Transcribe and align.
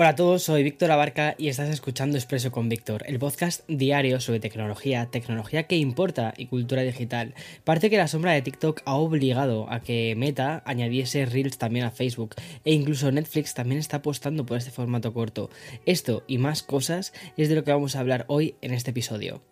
Hola 0.00 0.08
a 0.08 0.16
todos, 0.16 0.44
soy 0.44 0.62
Víctor 0.62 0.90
Abarca 0.92 1.34
y 1.36 1.48
estás 1.48 1.68
escuchando 1.68 2.16
Expreso 2.16 2.50
con 2.50 2.70
Víctor, 2.70 3.04
el 3.06 3.18
podcast 3.18 3.68
diario 3.68 4.18
sobre 4.18 4.40
tecnología, 4.40 5.10
tecnología 5.10 5.64
que 5.64 5.76
importa 5.76 6.32
y 6.38 6.46
cultura 6.46 6.80
digital. 6.80 7.34
Parece 7.64 7.90
que 7.90 7.98
la 7.98 8.08
sombra 8.08 8.32
de 8.32 8.40
TikTok 8.40 8.80
ha 8.86 8.94
obligado 8.94 9.70
a 9.70 9.80
que 9.82 10.14
Meta 10.16 10.62
añadiese 10.64 11.26
Reels 11.26 11.58
también 11.58 11.84
a 11.84 11.90
Facebook 11.90 12.34
e 12.64 12.72
incluso 12.72 13.12
Netflix 13.12 13.52
también 13.52 13.78
está 13.78 13.98
apostando 13.98 14.46
por 14.46 14.56
este 14.56 14.70
formato 14.70 15.12
corto. 15.12 15.50
Esto 15.84 16.24
y 16.26 16.38
más 16.38 16.62
cosas 16.62 17.12
es 17.36 17.50
de 17.50 17.56
lo 17.56 17.64
que 17.64 17.72
vamos 17.72 17.94
a 17.94 18.00
hablar 18.00 18.24
hoy 18.28 18.54
en 18.62 18.72
este 18.72 18.92
episodio. 18.92 19.42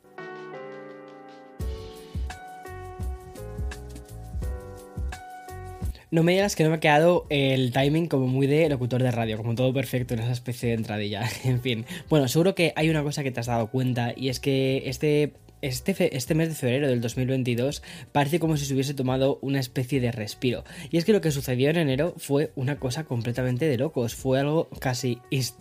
No 6.11 6.23
me 6.23 6.33
digas 6.33 6.57
que 6.57 6.65
no 6.65 6.71
me 6.71 6.77
ha 6.77 6.81
quedado 6.81 7.27
el 7.29 7.71
timing 7.73 8.07
como 8.07 8.27
muy 8.27 8.47
de 8.47 8.69
locutor 8.69 9.03
de 9.03 9.11
radio, 9.11 9.37
como 9.37 9.55
todo 9.55 9.75
perfecto 9.75 10.15
en 10.15 10.21
esa 10.21 10.33
especie 10.33 10.71
de 10.71 10.77
entradilla. 10.77 11.29
en 11.45 11.61
fin. 11.61 11.85
Bueno, 12.09 12.29
seguro 12.29 12.55
que 12.55 12.73
hay 12.77 12.89
una 12.89 13.03
cosa 13.03 13.23
que 13.23 13.31
te 13.31 13.41
has 13.41 13.47
dado 13.47 13.67
cuenta 13.69 14.15
y 14.17 14.29
es 14.29 14.41
que 14.41 14.85
este 14.87 15.33
este, 15.63 16.17
este, 16.17 16.35
mes 16.35 16.49
de 16.49 16.55
febrero 16.55 16.89
del 16.89 17.01
2022 17.01 17.83
parece 18.13 18.39
como 18.39 18.57
si 18.57 18.65
se 18.65 18.75
hubiese 18.75 18.95
tomado 18.95 19.39
una 19.43 19.61
especie 19.61 20.01
de 20.01 20.13
respiro. 20.13 20.65
Y 20.91 20.99
es 20.99 21.05
que 21.05 21.13
lo 21.13 21.21
que 21.21 21.31
sucedió 21.31 21.71
en 21.71 21.77
enero 21.77 22.15
fue 22.17 22.53
una 22.55 22.79
cosa 22.79 23.05
completamente 23.05 23.67
de 23.67 23.79
locos, 23.79 24.15
fue 24.15 24.41
algo 24.41 24.69
casi 24.81 25.19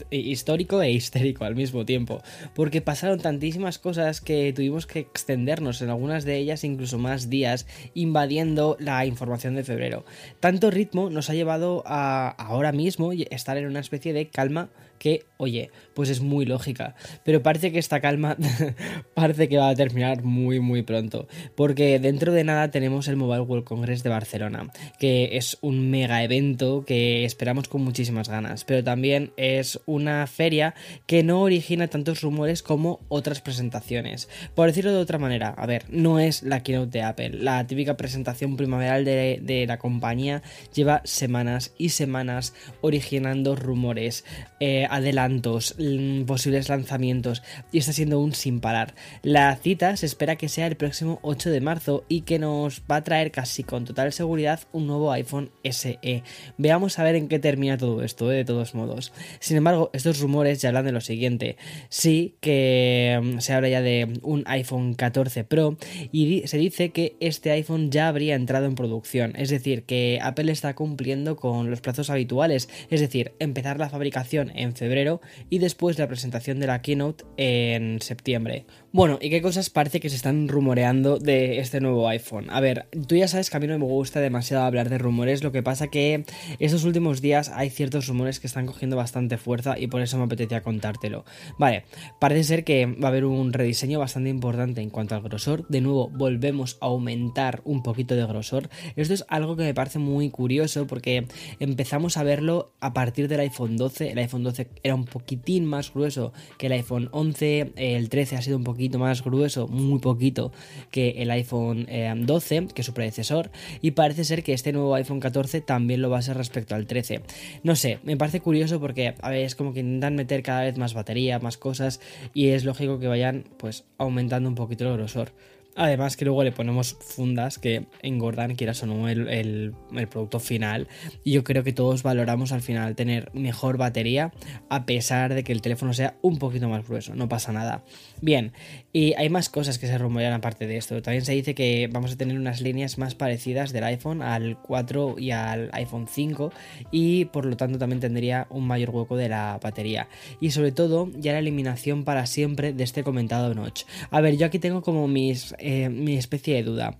histórico 0.09 0.81
e 0.81 0.91
histérico 0.91 1.45
al 1.45 1.55
mismo 1.55 1.85
tiempo, 1.85 2.21
porque 2.53 2.81
pasaron 2.81 3.19
tantísimas 3.19 3.79
cosas 3.79 4.21
que 4.21 4.53
tuvimos 4.53 4.85
que 4.85 4.99
extendernos 4.99 5.81
en 5.81 5.89
algunas 5.89 6.25
de 6.25 6.37
ellas 6.37 6.63
incluso 6.63 6.97
más 6.97 7.29
días 7.29 7.65
invadiendo 7.93 8.77
la 8.79 9.05
información 9.05 9.55
de 9.55 9.63
febrero. 9.63 10.05
Tanto 10.39 10.71
ritmo 10.71 11.09
nos 11.09 11.29
ha 11.29 11.33
llevado 11.33 11.83
a 11.85 12.29
ahora 12.29 12.71
mismo 12.71 13.11
estar 13.13 13.57
en 13.57 13.67
una 13.67 13.79
especie 13.79 14.13
de 14.13 14.29
calma 14.29 14.69
que, 14.97 15.25
oye, 15.37 15.71
pues 15.93 16.09
es 16.09 16.21
muy 16.21 16.45
lógica. 16.45 16.95
Pero 17.23 17.41
parece 17.41 17.71
que 17.71 17.79
esta 17.79 17.99
calma 17.99 18.37
parece 19.13 19.49
que 19.49 19.57
va 19.57 19.69
a 19.69 19.75
terminar 19.75 20.23
muy, 20.23 20.59
muy 20.59 20.83
pronto. 20.83 21.27
Porque 21.55 21.99
dentro 21.99 22.33
de 22.33 22.43
nada 22.43 22.71
tenemos 22.71 23.07
el 23.07 23.15
Mobile 23.15 23.41
World 23.41 23.65
Congress 23.65 24.03
de 24.03 24.09
Barcelona, 24.09 24.71
que 24.99 25.37
es 25.37 25.57
un 25.61 25.89
mega 25.89 26.23
evento 26.23 26.83
que 26.85 27.25
esperamos 27.25 27.67
con 27.67 27.83
muchísimas 27.83 28.29
ganas. 28.29 28.63
Pero 28.63 28.83
también 28.83 29.31
es 29.37 29.79
una 29.85 30.25
feria 30.27 30.75
que 31.05 31.23
no 31.23 31.41
origina 31.41 31.87
tantos 31.87 32.21
rumores 32.21 32.63
como 32.63 32.99
otras 33.07 33.41
presentaciones. 33.41 34.29
Por 34.55 34.67
decirlo 34.67 34.91
de 34.91 34.99
otra 34.99 35.19
manera, 35.19 35.49
a 35.49 35.65
ver, 35.65 35.85
no 35.89 36.19
es 36.19 36.43
la 36.43 36.63
keynote 36.63 36.97
de 36.97 37.03
Apple. 37.03 37.29
La 37.29 37.65
típica 37.67 37.97
presentación 37.97 38.57
primaveral 38.57 39.05
de, 39.05 39.39
de 39.41 39.65
la 39.67 39.77
compañía 39.77 40.41
lleva 40.73 41.01
semanas 41.03 41.73
y 41.77 41.89
semanas 41.89 42.53
originando 42.81 43.55
rumores. 43.55 44.25
Eh, 44.59 44.86
adelantos, 44.89 45.75
mm, 45.77 46.23
posibles 46.23 46.69
lanzamientos 46.69 47.43
y 47.71 47.79
está 47.79 47.93
siendo 47.93 48.19
un 48.19 48.33
sin 48.33 48.59
parar. 48.59 48.95
La 49.23 49.55
cita 49.55 49.95
se 49.97 50.05
espera 50.05 50.35
que 50.35 50.49
sea 50.49 50.67
el 50.67 50.77
próximo 50.77 51.19
8 51.21 51.49
de 51.49 51.61
marzo 51.61 52.05
y 52.07 52.21
que 52.21 52.39
nos 52.39 52.81
va 52.89 52.97
a 52.97 53.03
traer 53.03 53.31
casi 53.31 53.63
con 53.63 53.85
total 53.85 54.13
seguridad 54.13 54.61
un 54.71 54.87
nuevo 54.87 55.11
iPhone 55.11 55.51
SE. 55.63 56.23
Veamos 56.57 56.99
a 56.99 57.03
ver 57.03 57.15
en 57.15 57.27
qué 57.27 57.39
termina 57.39 57.77
todo 57.77 58.03
esto, 58.03 58.31
eh, 58.31 58.37
de 58.37 58.45
todos 58.45 58.75
modos. 58.75 59.13
Sin 59.39 59.57
embargo, 59.57 59.89
estos 59.93 60.19
rumores 60.19 60.61
ya 60.61 60.69
hablan 60.69 60.85
de 60.85 60.91
lo 60.91 61.01
siguiente. 61.01 61.57
Sí 61.89 62.35
que 62.41 63.19
mm, 63.21 63.39
se 63.39 63.53
habla 63.53 63.69
ya 63.69 63.81
de 63.81 64.19
un 64.21 64.43
iPhone 64.47 64.93
14 64.93 65.43
Pro 65.43 65.77
y 66.11 66.47
se 66.47 66.57
dice 66.57 66.89
que 66.89 67.15
este 67.19 67.51
iPhone 67.51 67.91
ya 67.91 68.07
habría 68.07 68.35
entrado 68.35 68.65
en 68.65 68.75
producción. 68.75 69.33
Es 69.35 69.49
decir, 69.49 69.83
que 69.83 70.19
Apple 70.21 70.51
está 70.51 70.75
cumpliendo 70.75 71.35
con 71.35 71.69
los 71.69 71.81
plazos 71.81 72.09
habituales. 72.09 72.69
Es 72.89 73.01
decir, 73.01 73.33
empezar 73.39 73.79
la 73.79 73.89
fabricación 73.89 74.51
en 74.55 74.75
febrero 74.77 75.21
y 75.49 75.59
después 75.59 75.99
la 75.99 76.07
presentación 76.07 76.59
de 76.59 76.67
la 76.67 76.81
keynote 76.81 77.25
en 77.37 78.01
septiembre. 78.01 78.65
Bueno, 78.97 79.19
¿y 79.21 79.29
qué 79.29 79.43
cosas 79.43 79.69
parece 79.69 79.99
que 79.99 80.09
se 80.09 80.15
están 80.15 80.47
rumoreando 80.47 81.19
de 81.19 81.59
este 81.59 81.79
nuevo 81.79 82.09
iPhone? 82.09 82.47
A 82.49 82.59
ver, 82.59 82.87
tú 83.07 83.15
ya 83.15 83.27
sabes 83.27 83.51
que 83.51 83.57
a 83.57 83.59
mí 83.59 83.67
no 83.67 83.77
me 83.77 83.85
gusta 83.85 84.19
demasiado 84.21 84.63
hablar 84.63 84.89
de 84.89 84.97
rumores, 84.97 85.43
lo 85.43 85.51
que 85.51 85.61
pasa 85.61 85.89
que 85.89 86.25
estos 86.57 86.83
últimos 86.83 87.21
días 87.21 87.49
hay 87.49 87.69
ciertos 87.69 88.07
rumores 88.07 88.39
que 88.39 88.47
están 88.47 88.65
cogiendo 88.65 88.97
bastante 88.97 89.37
fuerza 89.37 89.77
y 89.77 89.85
por 89.85 90.01
eso 90.01 90.17
me 90.17 90.23
apetecía 90.23 90.63
contártelo. 90.63 91.25
Vale, 91.59 91.85
parece 92.19 92.43
ser 92.43 92.63
que 92.63 92.87
va 92.87 93.09
a 93.09 93.11
haber 93.11 93.25
un 93.25 93.53
rediseño 93.53 93.99
bastante 93.99 94.31
importante 94.31 94.81
en 94.81 94.89
cuanto 94.89 95.13
al 95.13 95.21
grosor. 95.21 95.67
De 95.67 95.79
nuevo, 95.79 96.09
volvemos 96.09 96.79
a 96.81 96.87
aumentar 96.87 97.61
un 97.65 97.83
poquito 97.83 98.15
de 98.15 98.25
grosor. 98.25 98.67
Esto 98.95 99.13
es 99.13 99.25
algo 99.27 99.55
que 99.55 99.63
me 99.63 99.75
parece 99.75 99.99
muy 99.99 100.31
curioso 100.31 100.87
porque 100.87 101.27
empezamos 101.59 102.17
a 102.17 102.23
verlo 102.23 102.73
a 102.79 102.93
partir 102.93 103.27
del 103.27 103.41
iPhone 103.41 103.77
12. 103.77 104.13
El 104.13 104.17
iPhone 104.17 104.43
12 104.43 104.69
era 104.81 104.95
un 104.95 105.05
poquitín 105.05 105.65
más 105.65 105.93
grueso 105.93 106.33
que 106.57 106.65
el 106.65 106.71
iPhone 106.71 107.09
11, 107.11 107.73
el 107.75 108.09
13 108.09 108.37
ha 108.37 108.41
sido 108.41 108.57
un 108.57 108.63
más 108.95 109.23
grueso, 109.23 109.67
muy 109.67 109.99
poquito, 109.99 110.51
que 110.91 111.15
el 111.17 111.31
iPhone 111.31 111.87
12, 112.25 112.55
eh, 112.55 112.67
que 112.73 112.83
su 112.83 112.93
predecesor, 112.93 113.51
y 113.81 113.91
parece 113.91 114.23
ser 114.23 114.43
que 114.43 114.53
este 114.53 114.71
nuevo 114.71 114.95
iPhone 114.95 115.19
14 115.19 115.61
también 115.61 116.01
lo 116.01 116.09
va 116.09 116.19
a 116.19 116.21
ser 116.21 116.37
respecto 116.37 116.75
al 116.75 116.87
13. 116.87 117.21
No 117.63 117.75
sé, 117.75 117.99
me 118.03 118.17
parece 118.17 118.39
curioso 118.39 118.79
porque 118.79 119.15
a 119.21 119.29
ver, 119.29 119.45
es 119.45 119.55
como 119.55 119.73
que 119.73 119.81
intentan 119.81 120.15
meter 120.15 120.43
cada 120.43 120.61
vez 120.61 120.77
más 120.77 120.93
batería, 120.93 121.39
más 121.39 121.57
cosas, 121.57 121.99
y 122.33 122.47
es 122.49 122.63
lógico 122.63 122.99
que 122.99 123.07
vayan 123.07 123.45
pues 123.57 123.83
aumentando 123.97 124.47
un 124.47 124.55
poquito 124.55 124.85
el 124.85 124.93
grosor. 124.93 125.31
Además 125.77 126.17
que 126.17 126.25
luego 126.25 126.43
le 126.43 126.51
ponemos 126.51 126.97
fundas 126.99 127.59
que 127.59 127.85
engordan, 128.01 128.55
quieras 128.55 128.81
o 128.81 128.87
no, 128.87 129.07
el, 129.07 129.73
producto 130.09 130.39
final. 130.39 130.87
Y 131.23 131.33
yo 131.33 131.43
creo 131.43 131.63
que 131.63 131.71
todos 131.71 132.01
valoramos 132.01 132.51
al 132.51 132.61
final 132.61 132.95
tener 132.95 133.31
mejor 133.33 133.77
batería 133.77 134.33
a 134.69 134.85
pesar 134.85 135.35
de 135.35 135.43
que 135.43 135.51
el 135.51 135.61
teléfono 135.61 135.93
sea 135.93 136.15
un 136.23 136.39
poquito 136.39 136.67
más 136.67 136.87
grueso. 136.87 137.13
No 137.13 137.29
pasa 137.29 137.53
nada. 137.53 137.83
Bien, 138.21 138.53
y 138.91 139.13
hay 139.13 139.29
más 139.29 139.49
cosas 139.49 139.77
que 139.77 139.85
se 139.85 139.97
rumorean 139.97 140.33
aparte 140.33 140.65
de 140.65 140.77
esto. 140.77 140.99
También 141.03 141.23
se 141.23 141.33
dice 141.33 141.53
que 141.53 141.87
vamos 141.91 142.11
a 142.11 142.17
tener 142.17 142.35
unas 142.37 142.61
líneas 142.61 142.97
más 142.97 143.13
parecidas 143.13 143.71
del 143.71 143.83
iPhone 143.83 144.23
al 144.23 144.57
4 144.63 145.15
y 145.19 145.29
al 145.29 145.69
iPhone 145.73 146.07
5 146.09 146.51
y 146.91 147.25
por 147.25 147.45
lo 147.45 147.55
tanto 147.55 147.77
también 147.77 147.99
tendría 147.99 148.47
un 148.49 148.65
mayor 148.65 148.89
hueco 148.89 149.15
de 149.15 149.29
la 149.29 149.59
batería. 149.61 150.07
Y 150.41 150.49
sobre 150.51 150.71
todo 150.71 151.11
ya 151.15 151.33
la 151.33 151.39
eliminación 151.39 152.03
para 152.03 152.25
siempre 152.25 152.73
de 152.73 152.83
este 152.83 153.03
comentado 153.03 153.53
notch. 153.53 153.83
A 154.09 154.21
ver, 154.21 154.37
yo 154.37 154.47
aquí 154.47 154.57
tengo 154.57 154.81
como 154.81 155.07
mis 155.07 155.53
eh, 155.69 155.89
mi 155.89 156.15
especie 156.15 156.55
de 156.55 156.63
duda. 156.63 156.97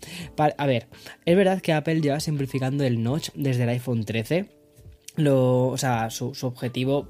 a 0.57 0.65
ver, 0.65 0.87
es 1.25 1.37
verdad 1.37 1.61
que 1.61 1.71
Apple 1.71 2.01
lleva 2.01 2.19
simplificando 2.19 2.83
el 2.83 3.01
notch 3.01 3.29
desde 3.33 3.63
el 3.63 3.69
iPhone 3.69 4.03
13. 4.03 4.49
Lo, 5.15 5.67
o 5.67 5.77
sea, 5.77 6.09
su 6.09 6.33
objetivo 6.41 7.07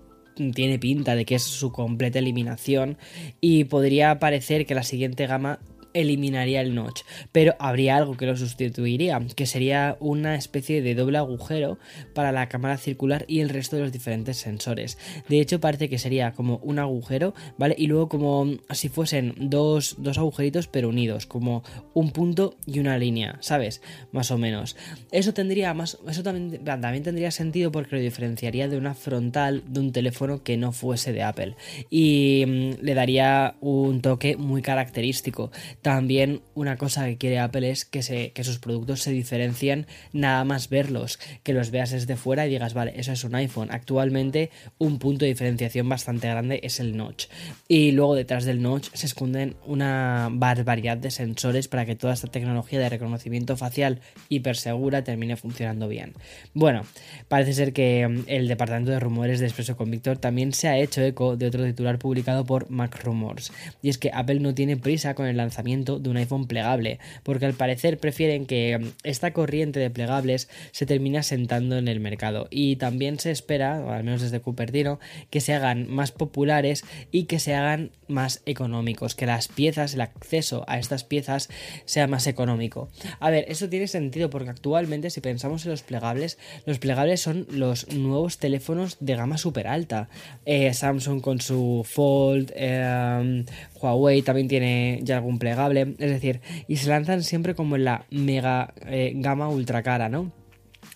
tiene 0.54 0.78
pinta 0.78 1.16
de 1.16 1.26
que 1.26 1.34
es 1.34 1.42
su 1.42 1.72
completa 1.72 2.20
eliminación 2.20 3.00
y 3.42 3.64
podría 3.64 4.20
parecer 4.20 4.68
que 4.68 4.76
la 4.76 4.84
siguiente 4.84 5.26
gama 5.26 5.60
eliminaría 6.00 6.62
el 6.62 6.76
notch, 6.76 7.02
pero 7.32 7.56
habría 7.60 7.98
algo 7.98 8.16
que 8.16 8.26
lo 8.26 8.38
sustituiría, 8.38 9.20
que 9.36 9.46
sería 9.46 9.98
una 10.00 10.36
especie 10.36 10.82
de 10.82 10.96
doble 10.96 11.18
agujero 11.18 11.80
para 12.14 12.32
la 12.32 12.50
cámara 12.50 12.78
circular 12.78 13.26
y 13.28 13.40
el 13.40 13.50
resto 13.50 13.76
de 13.76 13.84
los 13.84 13.92
diferentes 13.92 14.38
sensores. 14.38 14.98
De 15.28 15.42
hecho, 15.42 15.60
parece 15.60 15.90
que 15.90 15.98
sería 15.98 16.34
como 16.34 16.58
un 16.58 16.80
agujero, 16.80 17.34
¿vale? 17.58 17.76
Y 17.78 17.88
luego 17.88 18.10
como 18.10 18.58
si 18.72 18.90
fuesen 18.90 19.34
dos, 19.38 19.96
dos 20.00 20.18
agujeritos 20.18 20.68
pero 20.68 20.90
unidos, 20.90 21.26
como 21.26 21.64
un 21.94 22.12
punto 22.12 22.56
y 22.66 22.80
una 22.80 22.98
línea, 22.98 23.38
¿sabes? 23.42 23.82
Más 24.12 24.32
o 24.32 24.38
menos. 24.38 24.76
Eso 25.12 25.34
tendría 25.34 25.74
más, 25.74 25.98
eso 26.08 26.24
también, 26.24 26.64
también 26.64 27.04
tendría 27.04 27.32
sentido 27.32 27.72
porque 27.72 27.96
lo 27.96 28.02
diferenciaría 28.02 28.68
de 28.68 28.78
una 28.78 28.94
frontal 28.94 29.64
de 29.68 29.80
un 29.80 29.92
teléfono 29.92 30.44
que 30.44 30.58
no 30.58 30.72
fuese 30.72 31.14
de 31.14 31.24
Apple 31.24 31.56
y 31.90 32.44
mm, 32.48 32.84
le 32.84 32.94
daría 32.94 33.56
un 33.62 34.02
toque 34.02 34.38
muy 34.38 34.62
característico 34.62 35.52
también 35.88 36.42
una 36.54 36.76
cosa 36.76 37.06
que 37.06 37.16
quiere 37.16 37.40
Apple 37.40 37.72
es 37.72 37.86
que, 37.86 38.02
sus 38.44 38.60
productos 38.60 39.04
se 39.04 39.12
diferencien 39.12 39.88
nada 40.12 40.44
más 40.44 40.68
verlos, 40.68 41.18
que 41.44 41.54
los 41.54 41.72
veas 41.72 41.92
desde 41.92 42.18
fuera 42.18 42.46
y 42.46 42.50
digas, 42.50 42.74
vale, 42.74 42.92
eso 42.98 43.14
es 43.14 43.24
un 43.24 43.36
iPhone. 43.36 43.70
Actualmente 43.72 44.52
un 44.80 45.00
punto 45.00 45.24
de 45.24 45.30
diferenciación 45.30 45.88
bastante 45.88 46.28
grande 46.28 46.60
es 46.62 46.82
el 46.82 46.98
notch. 46.98 47.28
Y 47.70 47.94
luego 47.94 48.16
detrás 48.16 48.44
del 48.44 48.62
notch 48.62 48.90
se 48.92 49.06
esconden 49.06 49.56
una 49.66 50.28
barbaridad 50.30 50.98
de 50.98 51.10
sensores 51.10 51.70
para 51.70 51.86
que 51.86 51.96
toda 51.96 52.16
esta 52.16 52.28
tecnología 52.28 52.82
de 52.82 52.90
reconocimiento 52.90 53.56
facial 53.56 54.02
hipersegura 54.28 55.06
termine 55.06 55.38
funcionando 55.38 55.88
bien. 55.88 56.16
Bueno, 56.54 56.82
parece 57.30 57.54
ser 57.54 57.72
que 57.72 58.06
mm, 58.06 58.24
el 58.28 58.50
departamento 58.50 58.92
de 58.92 59.00
rumores 59.00 59.40
de 59.40 59.46
Expreso 59.46 59.78
con 59.78 59.90
Víctor 59.90 60.18
también 60.18 60.52
se 60.52 60.68
ha 60.68 60.78
hecho 60.78 61.02
eco 61.02 61.38
de 61.38 61.48
otro 61.48 61.64
titular 61.64 61.98
publicado 61.98 62.44
por 62.44 62.70
Mac 62.70 63.02
Rumors. 63.06 63.54
Y 63.82 63.88
es 63.88 63.98
que 63.98 64.12
Apple 64.14 64.42
no 64.42 64.54
tiene 64.54 64.76
prisa 64.76 65.14
con 65.14 65.28
el 65.28 65.38
lanzamiento 65.38 65.77
de 65.86 66.10
un 66.10 66.18
iPhone 66.18 66.48
plegable, 66.48 67.00
porque 67.24 67.46
al 67.46 67.54
parecer 67.54 67.98
prefieren 67.98 68.46
que 68.46 68.78
mm, 68.78 68.88
esta 69.04 69.32
corriente 69.32 69.80
de 69.80 69.90
plegables 69.90 70.50
se 70.72 70.86
termine 70.86 71.18
asentando 71.18 71.78
en 71.78 71.88
el 71.88 72.00
mercado. 72.00 72.48
Y 72.50 72.78
también 72.78 73.20
se 73.20 73.32
espera, 73.32 73.96
al 73.96 74.04
menos 74.04 74.22
desde 74.22 74.40
Cupertino, 74.40 75.00
que 75.30 75.42
se 75.42 75.54
hagan 75.54 75.90
más 75.90 76.12
populares 76.12 76.84
y 77.12 77.24
que 77.24 77.40
se 77.40 77.56
hagan 77.56 77.92
más 78.08 78.42
económicos, 78.46 79.16
que 79.16 79.26
las 79.26 79.48
piezas, 79.48 79.94
el 79.94 80.02
acceso 80.02 80.64
a 80.68 80.80
estas 80.80 81.04
piezas 81.04 81.50
sea 81.86 82.08
más 82.08 82.28
económico. 82.28 82.90
A 83.20 83.30
ver, 83.30 83.46
eso 83.50 83.70
tiene 83.70 83.88
sentido 83.88 84.30
porque 84.30 84.50
actualmente 84.50 85.10
si 85.10 85.22
pensamos 85.22 85.66
en 85.66 85.72
los 85.72 85.84
plegables, 85.84 86.38
los 86.66 86.80
plegables 86.80 87.22
son 87.22 87.48
los 87.50 87.94
nuevos 87.94 88.38
teléfonos 88.38 88.98
de 89.00 89.16
gama 89.16 89.38
super 89.38 89.68
alta. 89.68 90.10
Eh, 90.46 90.74
Samsung 90.74 91.22
con 91.22 91.42
su 91.42 91.86
Fold, 91.88 92.52
eh, 92.56 93.46
Huawei 93.82 94.22
también 94.22 94.48
tiene 94.48 95.00
ya 95.04 95.18
algún 95.18 95.40
plegable, 95.40 95.57
es 96.00 96.12
decir, 96.12 96.42
y 96.68 96.78
se 96.78 96.90
lanzan 96.90 97.24
siempre 97.24 97.56
como 97.56 97.76
en 97.76 97.86
la 97.86 98.06
mega 98.10 98.74
eh, 98.86 99.14
gama 99.16 99.50
ultra 99.50 99.84
cara, 99.84 100.10
¿no? 100.10 100.32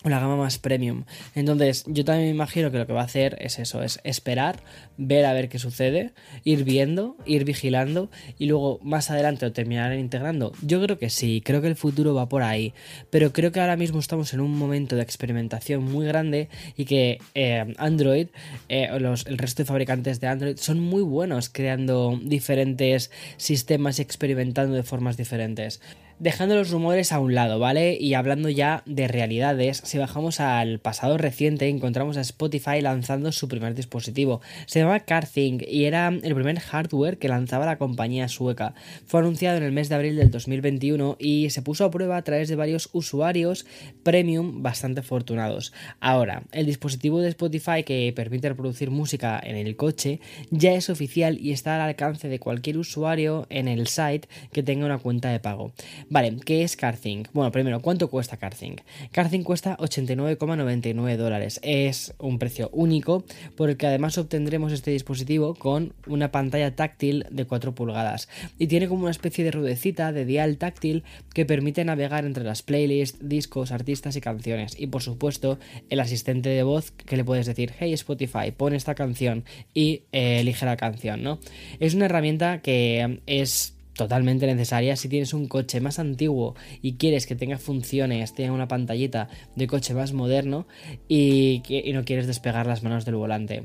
La 0.04 0.20
gama 0.20 0.36
más 0.36 0.58
premium. 0.58 1.04
Entonces, 1.36 1.84
yo 1.88 2.04
también 2.04 2.28
me 2.28 2.36
imagino 2.36 2.72
que 2.72 2.78
lo 2.80 2.88
que 2.88 2.94
va 2.94 3.02
a 3.02 3.06
hacer 3.06 3.38
es 3.40 3.60
eso, 3.60 3.84
es 3.84 4.00
esperar, 4.04 4.64
ver 4.98 5.26
a 5.26 5.34
ver 5.34 5.50
qué 5.50 5.60
sucede, 5.60 6.12
ir 6.44 6.64
viendo, 6.64 7.18
ir 7.26 7.46
vigilando 7.46 8.10
y 8.40 8.48
luego 8.48 8.80
más 8.82 9.12
adelante 9.12 9.46
lo 9.46 9.54
terminarán 9.54 10.00
integrando. 10.00 10.54
Yo 10.62 10.82
creo 10.82 10.98
que 10.98 11.10
sí, 11.10 11.42
creo 11.46 11.62
que 11.62 11.68
el 11.68 11.76
futuro 11.76 12.16
va 12.16 12.30
por 12.30 12.42
ahí, 12.44 12.74
pero 13.10 13.32
creo 13.32 13.52
que 13.52 13.60
ahora 13.60 13.78
mismo 13.78 14.00
estamos 14.00 14.34
en 14.34 14.42
un 14.42 14.58
momento 14.58 14.96
de 14.96 15.04
experimentación 15.04 15.84
muy 15.84 16.08
grande 16.08 16.50
y 16.76 16.86
que 16.86 17.20
eh, 17.36 17.74
Android, 17.78 18.28
eh, 18.70 18.90
los, 19.00 19.28
el 19.28 19.38
resto 19.38 19.64
de 19.64 19.68
fabricantes 19.68 20.20
de 20.20 20.28
Android 20.28 20.58
son 20.58 20.80
muy 20.80 21.04
buenos 21.04 21.50
creando 21.50 22.20
diferentes 22.24 23.12
sistemas 23.38 24.00
y 24.00 24.02
experimentando 24.02 24.76
de 24.76 24.84
formas 24.84 25.18
diferentes. 25.18 25.82
Dejando 26.22 26.54
los 26.54 26.70
rumores 26.70 27.14
a 27.14 27.20
un 27.20 27.34
lado, 27.34 27.58
¿vale? 27.58 27.98
Y 28.00 28.14
hablando 28.14 28.48
ya 28.48 28.84
de 28.86 29.08
realidades, 29.08 29.82
si 29.84 29.98
bajamos 29.98 30.40
al 30.40 30.78
pasado 30.78 31.18
reciente 31.18 31.68
encontramos 31.68 32.16
a 32.16 32.22
Spotify 32.22 32.80
lanzando 32.80 33.32
su 33.32 33.48
primer 33.48 33.74
dispositivo. 33.74 34.40
Se 34.68 34.78
llama 34.78 35.00
CarThing 35.00 35.66
y 35.68 35.86
era 35.86 36.10
el 36.10 36.36
primer 36.36 36.60
hardware 36.60 37.18
que 37.18 37.28
lanzaba 37.28 37.66
la 37.66 37.80
compañía 37.80 38.28
sueca. 38.28 38.76
Fue 39.08 39.20
anunciado 39.20 39.58
en 39.58 39.64
el 39.64 39.72
mes 39.72 39.90
de 39.90 39.96
abril 39.96 40.16
del 40.16 40.30
2021 40.30 41.16
y 41.18 41.50
se 41.50 41.64
puso 41.64 41.86
a 41.86 41.90
prueba 41.90 42.18
a 42.18 42.22
través 42.22 42.50
de 42.50 42.56
varios 42.56 42.92
usuarios 42.94 43.66
premium 44.04 44.62
bastante 44.62 45.00
afortunados. 45.00 45.74
Ahora, 46.02 46.44
el 46.52 46.68
dispositivo 46.68 47.20
de 47.22 47.30
Spotify 47.30 47.82
que 47.84 48.14
permite 48.16 48.48
reproducir 48.48 48.92
música 48.92 49.42
en 49.44 49.56
el 49.56 49.76
coche 49.76 50.20
ya 50.52 50.74
es 50.74 50.92
oficial 50.92 51.40
y 51.42 51.52
está 51.52 51.74
al 51.78 51.82
alcance 51.82 52.28
de 52.28 52.38
cualquier 52.38 52.78
usuario 52.78 53.48
en 53.50 53.68
el 53.68 53.88
site 53.88 54.30
que 54.52 54.62
tenga 54.62 54.86
una 54.86 55.00
cuenta 55.00 55.32
de 55.32 55.40
pago. 55.40 55.74
Vale, 56.12 56.36
¿qué 56.44 56.64
es 56.64 56.76
CarThing? 56.76 57.30
Bueno, 57.32 57.54
primero, 57.54 57.82
¿cuánto 57.82 58.10
cuesta 58.10 58.36
CarThing? 58.36 58.82
CarThing 59.14 59.44
cuesta 59.44 59.78
89,99 59.78 61.16
dólares. 61.16 61.62
Es 61.64 62.14
un 62.20 62.38
precio 62.38 62.70
único 62.74 63.24
porque 63.56 63.88
además 63.88 64.18
obtendremos 64.18 64.74
este 64.74 64.92
dispositivo 64.92 65.56
con 65.56 65.94
una 66.08 66.30
pantalla 66.30 66.76
táctil 66.76 67.26
de 67.32 67.46
4 67.46 67.74
pulgadas 67.74 68.28
y 68.60 68.68
tiene 68.68 68.90
como 68.90 69.04
una 69.04 69.12
especie 69.12 69.46
de 69.46 69.52
rudecita 69.52 70.12
de 70.12 70.26
dial 70.26 70.58
táctil 70.58 71.06
que 71.34 71.46
permite 71.46 71.86
navegar 71.86 72.26
entre 72.26 72.44
las 72.44 72.62
playlists, 72.62 73.18
discos, 73.22 73.72
artistas 73.72 74.18
y 74.18 74.20
canciones. 74.20 74.78
Y 74.78 74.88
por 74.88 75.04
supuesto, 75.04 75.60
el 75.90 76.02
asistente 76.02 76.50
de 76.50 76.64
voz 76.64 76.92
que 76.92 77.16
le 77.16 77.24
puedes 77.24 77.46
decir, 77.46 77.72
hey 77.80 77.94
Spotify, 77.94 78.52
pon 78.52 78.74
esta 78.74 78.96
canción 78.96 79.46
y 79.74 80.02
eh, 80.12 80.42
elige 80.42 80.66
la 80.66 80.76
canción, 80.76 81.24
¿no? 81.24 81.40
Es 81.80 81.94
una 81.94 82.08
herramienta 82.08 82.62
que 82.62 83.22
es 83.28 83.76
totalmente 83.94 84.48
necesaria 84.48 84.96
si 84.96 85.10
tienes 85.10 85.34
un 85.34 85.48
coche 85.48 85.82
más 85.82 86.00
antiguo 86.00 86.56
y 86.82 86.94
quieres 86.94 87.26
que 87.26 87.36
tenga 87.36 87.58
funciones, 87.58 88.34
tenga 88.34 88.52
una 88.54 88.68
pantallita 88.68 89.28
de 89.56 89.68
coche 89.68 89.94
más 89.94 90.14
moderno 90.14 90.68
y, 91.08 91.62
no 91.94 92.06
quieres 92.06 92.28
despegar 92.28 92.68
las 92.68 92.84
manos 92.84 93.06
del 93.06 93.16
volante. 93.16 93.64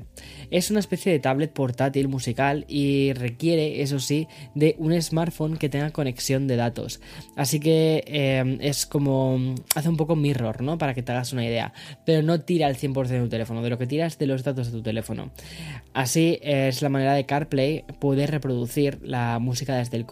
Es 0.50 0.70
una 0.70 0.80
especie 0.80 1.12
de 1.12 1.18
tablet 1.18 1.52
portátil 1.52 2.08
musical 2.08 2.64
y 2.68 3.12
requiere, 3.12 3.82
eso 3.82 4.00
sí, 4.00 4.26
de 4.54 4.74
un 4.78 5.00
smartphone 5.00 5.56
que 5.56 5.68
tenga 5.68 5.90
conexión 5.90 6.46
de 6.46 6.56
datos. 6.56 7.00
Así 7.36 7.60
que 7.60 8.04
eh, 8.06 8.58
es 8.60 8.86
como 8.86 9.54
hace 9.74 9.88
un 9.88 9.96
poco 9.96 10.16
mirror, 10.16 10.62
¿no? 10.62 10.78
Para 10.78 10.94
que 10.94 11.02
te 11.02 11.12
hagas 11.12 11.32
una 11.32 11.44
idea. 11.44 11.72
Pero 12.04 12.22
no 12.22 12.40
tira 12.40 12.68
el 12.68 12.76
100% 12.76 13.06
de 13.06 13.20
tu 13.20 13.28
teléfono, 13.28 13.62
de 13.62 13.70
lo 13.70 13.78
que 13.78 13.86
tiras 13.86 14.18
de 14.18 14.26
los 14.26 14.42
datos 14.42 14.66
de 14.66 14.72
tu 14.72 14.82
teléfono. 14.82 15.30
Así 15.94 16.38
es 16.42 16.82
la 16.82 16.88
manera 16.88 17.14
de 17.14 17.26
CarPlay 17.26 17.84
poder 18.00 18.30
reproducir 18.30 18.98
la 19.02 19.38
música 19.38 19.76
desde 19.76 19.96
el 19.96 20.06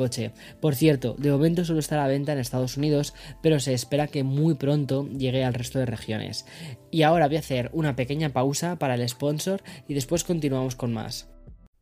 por 0.61 0.75
cierto, 0.75 1.15
de 1.19 1.31
momento 1.31 1.65
solo 1.65 1.79
está 1.79 1.97
a 1.97 2.03
la 2.03 2.09
venta 2.09 2.33
en 2.33 2.39
Estados 2.39 2.77
Unidos, 2.77 3.15
pero 3.43 3.61
se 3.61 3.75
espera 3.75 4.07
que 4.07 4.25
muy 4.25 4.55
pronto 4.55 5.09
llegue 5.09 5.45
al 5.45 5.55
resto 5.55 5.79
de 5.79 5.87
regiones. 5.87 6.47
Y 6.91 7.03
ahora 7.03 7.27
voy 7.27 7.37
a 7.37 7.41
hacer 7.41 7.71
una 7.73 7.97
pequeña 7.97 8.31
pausa 8.31 8.77
para 8.77 8.95
el 8.95 9.09
sponsor 9.09 9.63
y 9.89 9.95
después 9.95 10.25
continuamos 10.25 10.75
con 10.77 10.93
más. 10.93 11.29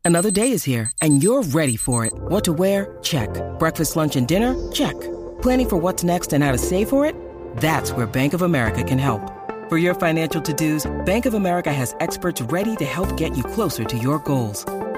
Another 0.05 0.33
day 0.33 0.51
is 0.51 0.65
here 0.67 0.91
and 1.01 1.23
you're 1.23 1.43
ready 1.53 1.77
for 1.77 2.05
it. 2.05 2.13
What 2.29 2.43
to 2.45 2.53
wear? 2.53 2.99
Check. 3.03 3.31
Breakfast, 3.59 3.97
lunch 3.97 4.17
and 4.17 4.27
dinner? 4.27 4.55
Check. 4.73 4.95
Planning 5.43 5.69
for 5.69 5.77
what's 5.81 6.03
next 6.03 6.33
and 6.33 6.43
how 6.43 6.53
to 6.53 6.59
save 6.59 6.89
for 6.89 7.07
it? 7.07 7.15
That's 7.59 7.93
where 7.93 8.07
Bank 8.07 8.35
of 8.35 8.43
America 8.43 8.83
can 8.83 8.99
help. 8.99 9.21
For 9.69 9.79
your 9.79 9.95
financial 9.95 10.43
to-dos, 10.43 10.91
Bank 11.07 11.25
of 11.25 11.35
America 11.35 11.73
has 11.73 11.95
experts 12.01 12.43
ready 12.43 12.77
to 12.77 12.85
help 12.85 13.17
get 13.17 13.37
you 13.37 13.43
closer 13.43 13.85
to 13.85 13.97
your 13.97 14.19
goals. 14.19 14.67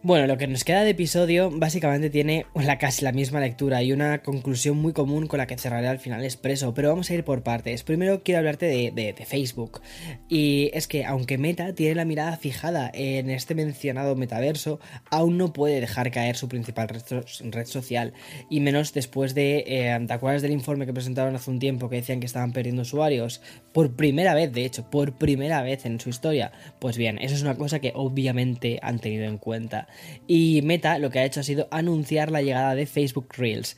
Bueno, 0.00 0.28
lo 0.28 0.38
que 0.38 0.46
nos 0.46 0.62
queda 0.62 0.84
de 0.84 0.90
episodio 0.90 1.50
básicamente 1.50 2.08
tiene 2.08 2.46
la, 2.54 2.78
casi 2.78 3.04
la 3.04 3.10
misma 3.10 3.40
lectura 3.40 3.82
y 3.82 3.90
una 3.90 4.22
conclusión 4.22 4.78
muy 4.78 4.92
común 4.92 5.26
con 5.26 5.38
la 5.38 5.48
que 5.48 5.58
cerraré 5.58 5.88
al 5.88 5.98
final 5.98 6.22
expreso, 6.22 6.72
pero 6.72 6.90
vamos 6.90 7.10
a 7.10 7.14
ir 7.14 7.24
por 7.24 7.42
partes. 7.42 7.82
Primero 7.82 8.22
quiero 8.22 8.38
hablarte 8.38 8.66
de, 8.66 9.14
Facebook. 9.26 9.80
Y 10.28 10.70
es 10.72 10.86
que 10.86 11.04
aunque 11.04 11.36
Meta 11.36 11.74
tiene 11.74 11.96
la 11.96 12.04
mirada 12.04 12.36
fijada 12.36 12.92
en 12.94 13.28
este 13.28 13.56
mencionado 13.56 14.14
metaverso, 14.14 14.78
aún 15.10 15.36
no 15.36 15.52
puede 15.52 15.80
dejar 15.80 16.12
caer 16.12 16.36
su 16.36 16.48
principal 16.48 16.88
red, 16.88 17.66
social. 17.66 18.12
Y 18.48 18.60
menos 18.60 18.94
después 18.94 19.34
de... 19.34 19.64
Eh, 19.66 19.98
¿Te 20.06 20.12
acuerdas 20.12 20.42
del 20.42 20.52
informe 20.52 20.86
que 20.86 20.92
presentaron 20.92 21.34
hace 21.34 21.50
un 21.50 21.58
tiempo 21.58 21.90
que 21.90 21.96
decían 21.96 22.20
que 22.20 22.26
estaban 22.26 22.52
perdiendo 22.52 22.82
usuarios? 22.82 23.42
Por 23.72 23.96
primera 23.96 24.34
vez, 24.34 24.52
de 24.52 24.64
hecho, 24.64 24.88
por 24.88 25.18
primera 25.18 25.60
vez 25.62 25.86
en 25.86 25.98
su 25.98 26.08
historia. 26.08 26.52
Pues 26.78 26.96
bien, 26.96 27.18
eso 27.18 27.34
es 27.34 27.42
una 27.42 27.56
cosa 27.56 27.80
que 27.80 27.92
obviamente 27.96 28.78
han 28.80 29.00
tenido 29.00 29.24
en 29.24 29.38
cuenta. 29.38 29.87
Y 30.26 30.62
Meta 30.62 30.98
lo 30.98 31.10
que 31.10 31.18
ha 31.20 31.24
hecho 31.24 31.40
ha 31.40 31.44
sido 31.44 31.68
anunciar 31.70 32.30
la 32.30 32.42
llegada 32.42 32.74
de 32.74 32.86
Facebook 32.86 33.28
Reels. 33.36 33.76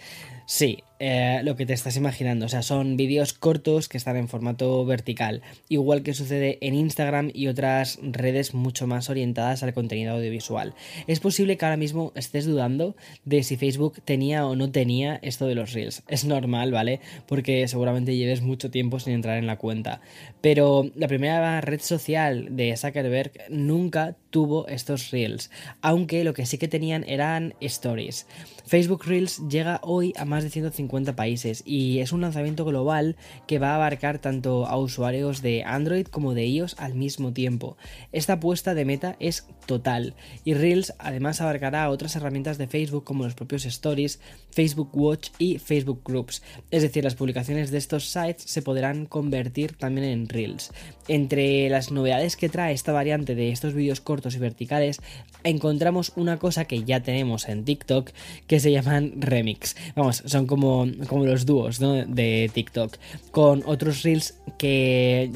Sí, 0.52 0.82
eh, 0.98 1.42
lo 1.44 1.54
que 1.54 1.64
te 1.64 1.72
estás 1.72 1.96
imaginando. 1.96 2.44
O 2.44 2.48
sea, 2.48 2.62
son 2.62 2.96
vídeos 2.96 3.32
cortos 3.32 3.88
que 3.88 3.96
están 3.96 4.16
en 4.16 4.26
formato 4.26 4.84
vertical. 4.84 5.42
Igual 5.68 6.02
que 6.02 6.12
sucede 6.12 6.58
en 6.60 6.74
Instagram 6.74 7.30
y 7.32 7.46
otras 7.46 8.00
redes 8.02 8.52
mucho 8.52 8.88
más 8.88 9.08
orientadas 9.10 9.62
al 9.62 9.72
contenido 9.72 10.14
audiovisual. 10.14 10.74
Es 11.06 11.20
posible 11.20 11.56
que 11.56 11.64
ahora 11.64 11.76
mismo 11.76 12.12
estés 12.16 12.46
dudando 12.46 12.96
de 13.24 13.44
si 13.44 13.56
Facebook 13.56 14.02
tenía 14.04 14.44
o 14.44 14.56
no 14.56 14.72
tenía 14.72 15.20
esto 15.22 15.46
de 15.46 15.54
los 15.54 15.72
Reels. 15.72 16.02
Es 16.08 16.24
normal, 16.24 16.72
¿vale? 16.72 17.00
Porque 17.28 17.68
seguramente 17.68 18.16
lleves 18.16 18.42
mucho 18.42 18.72
tiempo 18.72 18.98
sin 18.98 19.12
entrar 19.12 19.38
en 19.38 19.46
la 19.46 19.56
cuenta. 19.56 20.00
Pero 20.40 20.90
la 20.96 21.06
primera 21.06 21.60
red 21.60 21.80
social 21.80 22.56
de 22.56 22.76
Zuckerberg 22.76 23.32
nunca 23.50 24.16
tuvo 24.30 24.66
estos 24.68 25.12
Reels. 25.12 25.50
Aunque 25.80 26.24
lo 26.24 26.34
que 26.34 26.44
sí 26.44 26.58
que 26.58 26.68
tenían 26.68 27.04
eran 27.08 27.54
stories. 27.60 28.26
Facebook 28.66 29.04
Reels 29.06 29.40
llega 29.48 29.80
hoy 29.82 30.12
a 30.16 30.24
más 30.24 30.39
de 30.44 30.50
150 30.50 31.16
países 31.16 31.62
y 31.64 32.00
es 32.00 32.12
un 32.12 32.20
lanzamiento 32.20 32.64
global 32.64 33.16
que 33.46 33.58
va 33.58 33.70
a 33.70 33.74
abarcar 33.76 34.18
tanto 34.18 34.66
a 34.66 34.76
usuarios 34.76 35.42
de 35.42 35.64
Android 35.64 36.06
como 36.06 36.34
de 36.34 36.46
iOS 36.46 36.76
al 36.78 36.94
mismo 36.94 37.32
tiempo. 37.32 37.76
Esta 38.12 38.34
apuesta 38.34 38.74
de 38.74 38.84
meta 38.84 39.16
es 39.20 39.46
total 39.66 40.14
y 40.44 40.54
Reels 40.54 40.94
además 40.98 41.40
abarcará 41.40 41.88
otras 41.90 42.16
herramientas 42.16 42.58
de 42.58 42.66
Facebook 42.66 43.04
como 43.04 43.24
los 43.24 43.34
propios 43.34 43.64
Stories, 43.64 44.20
Facebook 44.50 44.90
Watch 44.92 45.30
y 45.38 45.58
Facebook 45.58 46.02
Groups. 46.04 46.42
Es 46.70 46.82
decir, 46.82 47.04
las 47.04 47.14
publicaciones 47.14 47.70
de 47.70 47.78
estos 47.78 48.08
sites 48.08 48.42
se 48.46 48.62
podrán 48.62 49.06
convertir 49.06 49.76
también 49.76 50.06
en 50.08 50.28
Reels. 50.28 50.72
Entre 51.08 51.68
las 51.68 51.90
novedades 51.90 52.36
que 52.36 52.48
trae 52.48 52.72
esta 52.72 52.92
variante 52.92 53.34
de 53.34 53.50
estos 53.50 53.74
vídeos 53.74 54.00
cortos 54.00 54.34
y 54.34 54.38
verticales 54.38 55.00
encontramos 55.44 56.12
una 56.16 56.38
cosa 56.38 56.64
que 56.64 56.84
ya 56.84 57.00
tenemos 57.00 57.48
en 57.48 57.64
TikTok 57.64 58.10
que 58.46 58.60
se 58.60 58.72
llaman 58.72 59.14
remix. 59.16 59.76
Vamos, 59.94 60.22
son 60.26 60.46
como, 60.46 60.86
como 61.06 61.24
los 61.24 61.46
dúos 61.46 61.78
de 61.78 62.50
TikTok 62.52 62.96
con 63.30 63.62
otros 63.66 64.02
reels 64.02 64.34
que, 64.58 65.30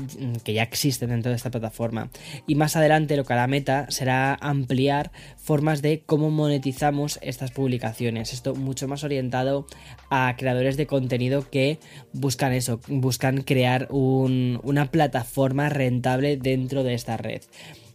que 0.45 0.53
ya 0.53 0.63
existen 0.63 1.11
dentro 1.11 1.31
de 1.31 1.37
esta 1.37 1.51
plataforma. 1.51 2.11
Y 2.47 2.55
más 2.55 2.77
adelante 2.77 3.17
lo 3.17 3.25
que 3.25 3.33
hará 3.33 3.47
Meta 3.47 3.87
será 3.91 4.35
ampliar 4.35 5.11
formas 5.45 5.83
de 5.83 6.03
cómo 6.07 6.31
monetizamos 6.31 7.19
estas 7.21 7.51
publicaciones. 7.51 8.33
Esto 8.33 8.55
mucho 8.55 8.89
más 8.89 9.05
orientado 9.05 9.67
a 10.09 10.35
creadores 10.39 10.79
de 10.79 10.87
contenido 10.87 11.49
que 11.51 11.79
buscan 12.15 12.53
eso, 12.55 12.81
buscan 12.89 13.43
crear 13.43 13.89
una 13.91 14.91
plataforma 14.91 15.69
rentable 15.69 16.39
dentro 16.39 16.83
de 16.83 16.95
esta 16.95 17.19
red. 17.19 17.43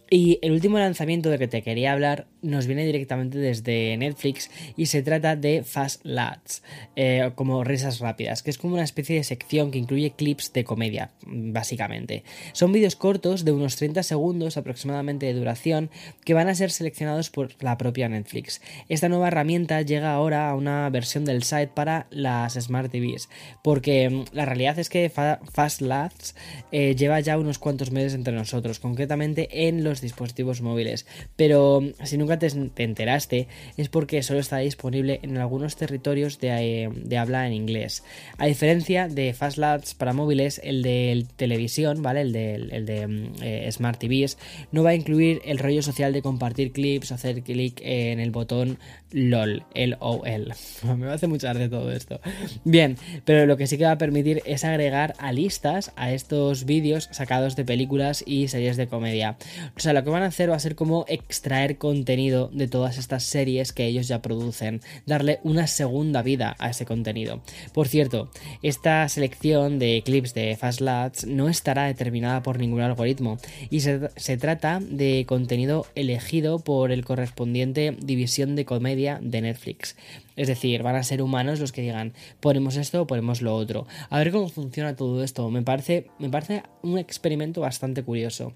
Y 0.09 0.39
el 0.41 0.53
último 0.53 0.79
lanzamiento 0.79 1.29
de 1.29 1.37
que 1.37 1.47
te 1.47 1.61
quería 1.61 1.93
hablar 1.93 2.25
nos 2.41 2.65
viene 2.65 2.85
directamente 2.85 3.37
desde 3.37 3.95
Netflix 3.97 4.49
y 4.75 4.87
se 4.87 5.03
trata 5.03 5.35
de 5.35 5.63
Fast 5.63 6.03
Lads, 6.03 6.63
eh, 6.95 7.31
como 7.35 7.63
risas 7.63 7.99
rápidas, 7.99 8.41
que 8.41 8.49
es 8.49 8.57
como 8.57 8.73
una 8.73 8.83
especie 8.83 9.17
de 9.17 9.23
sección 9.23 9.69
que 9.69 9.77
incluye 9.77 10.11
clips 10.11 10.51
de 10.53 10.63
comedia, 10.63 11.11
básicamente. 11.25 12.23
Son 12.53 12.71
vídeos 12.71 12.95
cortos 12.95 13.45
de 13.45 13.51
unos 13.51 13.75
30 13.75 14.01
segundos 14.01 14.57
aproximadamente 14.57 15.27
de 15.27 15.33
duración 15.33 15.91
que 16.25 16.33
van 16.33 16.47
a 16.47 16.55
ser 16.55 16.71
seleccionados 16.71 17.29
por 17.29 17.51
la 17.61 17.77
propia 17.77 18.09
Netflix. 18.09 18.61
Esta 18.87 19.09
nueva 19.09 19.27
herramienta 19.27 19.81
llega 19.81 20.13
ahora 20.13 20.49
a 20.49 20.55
una 20.55 20.89
versión 20.89 21.25
del 21.25 21.43
site 21.43 21.71
para 21.73 22.07
las 22.09 22.53
Smart 22.53 22.91
TVs, 22.91 23.29
porque 23.63 24.09
mm, 24.09 24.23
la 24.31 24.45
realidad 24.45 24.79
es 24.79 24.89
que 24.89 25.09
Fast 25.09 25.81
Lads 25.81 26.35
eh, 26.71 26.95
lleva 26.95 27.19
ya 27.19 27.37
unos 27.37 27.59
cuantos 27.59 27.91
meses 27.91 28.15
entre 28.15 28.33
nosotros, 28.33 28.79
concretamente 28.79 29.67
en 29.67 29.83
los 29.83 29.98
dispositivos 30.01 30.61
móviles, 30.61 31.05
pero 31.35 31.81
si 32.03 32.17
nunca 32.17 32.39
te, 32.39 32.47
enteraste 32.47 33.47
es 33.77 33.89
porque 33.89 34.23
solo 34.23 34.39
está 34.39 34.57
disponible 34.57 35.19
en 35.23 35.37
algunos 35.37 35.75
territorios 35.75 36.39
de, 36.39 36.89
de 36.95 37.17
habla 37.17 37.47
en 37.47 37.53
inglés. 37.53 38.03
A 38.37 38.45
diferencia 38.45 39.07
de 39.07 39.33
Fast 39.33 39.59
para 39.97 40.13
móviles, 40.13 40.61
el 40.63 40.81
de 40.81 41.25
televisión, 41.35 42.01
¿vale? 42.01 42.21
El 42.21 42.31
de, 42.31 42.55
el 42.55 42.85
de 42.85 43.31
eh, 43.41 43.71
Smart 43.71 43.99
TVs, 43.99 44.37
no 44.71 44.83
va 44.83 44.91
a 44.91 44.95
incluir 44.95 45.41
el 45.45 45.57
rollo 45.59 45.81
social 45.81 46.13
de 46.13 46.21
compartir 46.21 46.71
clips 46.71 47.11
hacer 47.11 47.41
clic 47.43 47.81
en 47.83 48.19
el 48.19 48.31
botón 48.31 48.77
LOL, 49.11 49.63
L-O-L. 49.73 50.53
Me 50.97 51.07
hace 51.07 51.27
mucha 51.27 51.53
de 51.53 51.69
todo 51.69 51.91
esto. 51.91 52.19
Bien, 52.63 52.97
pero 53.25 53.45
lo 53.45 53.57
que 53.57 53.67
sí 53.67 53.77
que 53.77 53.85
va 53.85 53.91
a 53.91 53.97
permitir 53.97 54.41
es 54.45 54.63
agregar 54.63 55.15
a 55.17 55.31
listas 55.31 55.91
a 55.95 56.11
estos 56.11 56.65
vídeos 56.65 57.09
sacados 57.11 57.55
de 57.55 57.65
películas 57.65 58.23
y 58.25 58.47
series 58.47 58.77
de 58.77 58.87
comedia. 58.87 59.37
O 59.75 59.79
sea, 59.89 60.00
lo 60.00 60.03
que 60.03 60.12
van 60.12 60.24
a 60.24 60.27
hacer 60.27 60.51
va 60.51 60.55
a 60.55 60.60
ser 60.60 60.75
como 60.75 61.05
extraer 61.08 61.77
contenido 61.77 62.50
de 62.53 62.67
todas 62.67 63.00
estas 63.00 63.24
series 63.24 63.74
que 63.74 63.86
ellos 63.86 64.08
ya 64.08 64.22
producen, 64.22 64.81
darle 65.08 65.39
una 65.43 65.65
segunda 65.65 66.22
vida 66.22 66.55
a 66.60 66.69
ese 66.69 66.86
contenido. 66.86 67.41
Por 67.74 67.88
cierto, 67.88 68.29
esta 68.62 69.08
selección 69.10 69.79
de 69.79 70.03
clips 70.05 70.36
de 70.36 70.55
Fast 70.58 70.81
Lads 70.81 71.25
no 71.25 71.50
estará 71.50 71.86
determinada 71.86 72.43
por 72.43 72.60
ningún 72.60 72.81
algoritmo 72.81 73.38
y 73.72 73.79
se, 73.79 74.38
trata 74.38 74.79
de 74.79 75.25
contenido 75.27 75.88
elegido 75.96 76.60
por 76.60 76.91
el 76.91 77.03
correspondiente 77.03 77.98
división 78.00 78.55
de 78.55 78.65
comedia 78.65 79.19
de 79.24 79.41
Netflix. 79.41 79.96
Es 80.36 80.48
decir, 80.48 80.84
van 80.84 80.98
a 80.98 81.03
ser 81.03 81.22
humanos 81.22 81.60
los 81.60 81.72
que 81.72 81.81
digan, 81.81 82.13
ponemos 82.39 82.75
esto 82.75 83.01
o 83.01 83.08
ponemos 83.08 83.41
lo 83.41 83.55
otro. 83.55 83.88
A 84.10 84.19
ver 84.19 84.31
cómo 84.31 84.50
funciona 84.50 84.96
todo 84.96 85.24
esto. 85.24 85.50
Me 85.50 85.63
parece, 85.63 86.08
me 86.19 86.29
parece 86.29 86.63
un 86.84 86.98
experimento 87.00 87.62
bastante 87.62 88.03
curioso. 88.03 88.53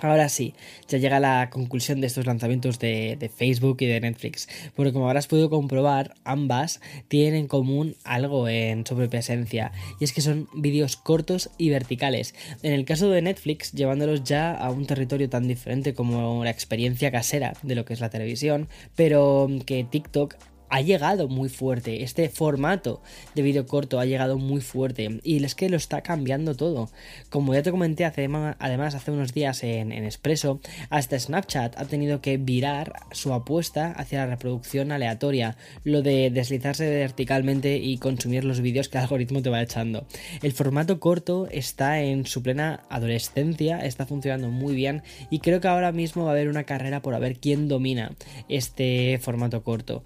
Ahora 0.00 0.28
sí, 0.28 0.54
ya 0.88 0.98
llega 0.98 1.20
la 1.20 1.48
conclusión 1.50 2.00
de 2.00 2.06
estos 2.06 2.26
lanzamientos 2.26 2.78
de, 2.78 3.30
Facebook 3.34 3.78
y 3.80 3.86
de 3.86 4.00
Netflix, 4.00 4.48
porque 4.74 4.92
como 4.92 5.08
habrás 5.08 5.26
podido 5.26 5.48
comprobar, 5.50 6.14
ambas 6.24 6.80
tienen 7.08 7.34
en 7.34 7.48
común 7.48 7.96
algo 8.04 8.48
en 8.48 8.86
su 8.86 8.94
propia 8.94 9.20
esencia, 9.20 9.72
y 9.98 10.04
es 10.04 10.12
que 10.12 10.20
son 10.20 10.48
vídeos 10.54 10.96
cortos 10.96 11.50
y 11.58 11.70
verticales. 11.70 12.34
En 12.62 12.72
el 12.72 12.84
caso 12.84 13.10
de 13.10 13.22
Netflix, 13.22 13.72
llevándolos 13.72 14.24
ya 14.24 14.52
a 14.54 14.70
un 14.70 14.86
territorio 14.86 15.28
tan 15.28 15.48
diferente 15.48 15.94
como 15.94 16.44
la 16.44 16.50
experiencia 16.50 17.10
casera 17.10 17.54
de 17.62 17.74
lo 17.74 17.84
que 17.84 17.94
es 17.94 18.00
la 18.00 18.10
televisión, 18.10 18.68
pero 18.94 19.48
que 19.64 19.84
TikTok 19.84 20.36
ha 20.68 20.80
llegado 20.80 21.28
muy 21.28 21.48
fuerte. 21.48 22.02
Este 22.02 22.28
formato 22.28 23.00
de 23.34 23.42
vídeo 23.42 23.66
corto 23.66 23.98
ha 23.98 24.04
llegado 24.04 24.38
muy 24.38 24.60
fuerte. 24.60 25.20
Y 25.22 25.42
es 25.44 25.54
que 25.54 25.68
lo 25.68 25.76
está 25.76 26.02
cambiando 26.02 26.54
todo. 26.54 26.88
Como 27.30 27.54
ya 27.54 27.62
te 27.62 27.70
comenté 27.70 28.04
además 28.04 28.94
hace 28.94 29.10
unos 29.10 29.32
días 29.32 29.62
en, 29.62 29.92
en 29.92 30.04
Expreso, 30.04 30.60
hasta 30.90 31.18
Snapchat 31.18 31.78
ha 31.78 31.84
tenido 31.84 32.20
que 32.20 32.36
virar 32.36 32.92
su 33.12 33.32
apuesta 33.32 33.92
hacia 33.92 34.20
la 34.20 34.26
reproducción 34.26 34.92
aleatoria. 34.92 35.56
Lo 35.84 36.02
de 36.02 36.30
deslizarse 36.30 36.88
verticalmente 36.88 37.76
y 37.76 37.98
consumir 37.98 38.44
los 38.44 38.60
vídeos 38.60 38.88
que 38.88 38.98
el 38.98 39.04
algoritmo 39.04 39.42
te 39.42 39.50
va 39.50 39.62
echando. 39.62 40.06
El 40.42 40.52
formato 40.52 41.00
corto 41.00 41.48
está 41.50 42.00
en 42.00 42.26
su 42.26 42.42
plena 42.42 42.84
adolescencia, 42.88 43.78
está 43.80 44.06
funcionando 44.06 44.48
muy 44.48 44.74
bien. 44.74 45.02
Y 45.30 45.40
creo 45.40 45.60
que 45.60 45.68
ahora 45.68 45.92
mismo 45.92 46.24
va 46.24 46.30
a 46.30 46.32
haber 46.32 46.48
una 46.48 46.64
carrera 46.64 47.02
por 47.02 47.18
ver 47.18 47.38
quién 47.38 47.68
domina 47.68 48.12
este 48.48 49.18
formato 49.22 49.62
corto. 49.62 50.04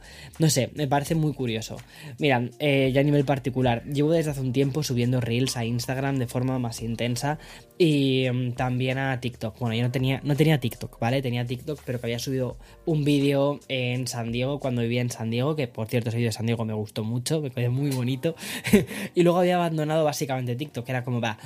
Sé, 0.50 0.70
me 0.74 0.86
parece 0.86 1.14
muy 1.14 1.32
curioso. 1.32 1.76
Mira, 2.18 2.48
eh, 2.58 2.90
ya 2.92 3.00
a 3.00 3.04
nivel 3.04 3.24
particular, 3.24 3.84
llevo 3.84 4.12
desde 4.12 4.32
hace 4.32 4.40
un 4.40 4.52
tiempo 4.52 4.82
subiendo 4.82 5.20
reels 5.20 5.56
a 5.56 5.64
Instagram 5.64 6.18
de 6.18 6.26
forma 6.26 6.58
más 6.58 6.82
intensa 6.82 7.38
y 7.78 8.26
mm, 8.30 8.52
también 8.52 8.98
a 8.98 9.20
TikTok. 9.20 9.58
Bueno, 9.58 9.74
yo 9.74 9.82
no 9.82 9.90
tenía, 9.90 10.20
no 10.24 10.36
tenía 10.36 10.60
TikTok, 10.60 10.98
¿vale? 10.98 11.22
Tenía 11.22 11.46
TikTok, 11.46 11.80
pero 11.84 12.00
que 12.00 12.06
había 12.06 12.18
subido 12.18 12.58
un 12.86 13.04
vídeo 13.04 13.60
en 13.68 14.06
San 14.06 14.32
Diego 14.32 14.60
cuando 14.60 14.82
vivía 14.82 15.00
en 15.00 15.10
San 15.10 15.30
Diego, 15.30 15.56
que 15.56 15.68
por 15.68 15.88
cierto 15.88 16.10
ese 16.10 16.18
vídeo 16.18 16.28
de 16.28 16.32
San 16.32 16.46
Diego 16.46 16.64
me 16.64 16.74
gustó 16.74 17.04
mucho, 17.04 17.40
me 17.40 17.50
quedó 17.50 17.70
muy 17.70 17.90
bonito. 17.90 18.34
y 19.14 19.22
luego 19.22 19.38
había 19.38 19.56
abandonado 19.56 20.04
básicamente 20.04 20.56
TikTok, 20.56 20.84
que 20.84 20.92
era 20.92 21.04
como, 21.04 21.20
va, 21.20 21.38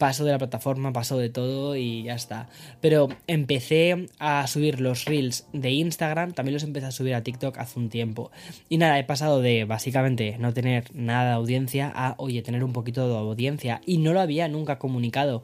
paso 0.00 0.24
de 0.24 0.32
la 0.32 0.38
plataforma, 0.38 0.94
paso 0.94 1.18
de 1.18 1.28
todo 1.28 1.76
y 1.76 2.04
ya 2.04 2.14
está. 2.14 2.48
Pero 2.80 3.10
empecé 3.26 4.08
a 4.18 4.46
subir 4.46 4.80
los 4.80 5.04
reels 5.04 5.46
de 5.52 5.70
Instagram, 5.72 6.32
también 6.32 6.54
los 6.54 6.64
empecé 6.64 6.86
a 6.86 6.90
subir 6.90 7.14
a 7.14 7.22
TikTok 7.22 7.58
hace 7.58 7.78
un 7.78 7.90
tiempo. 7.90 8.32
Y 8.70 8.78
nada, 8.78 8.98
he 8.98 9.04
pasado 9.04 9.42
de 9.42 9.66
básicamente 9.66 10.38
no 10.38 10.54
tener 10.54 10.84
nada 10.94 11.28
de 11.28 11.34
audiencia 11.34 11.92
a, 11.94 12.14
oye, 12.16 12.40
tener 12.40 12.64
un 12.64 12.72
poquito 12.72 13.06
de 13.06 13.14
audiencia. 13.14 13.82
Y 13.84 13.98
no 13.98 14.14
lo 14.14 14.20
había 14.20 14.48
nunca 14.48 14.78
comunicado 14.78 15.42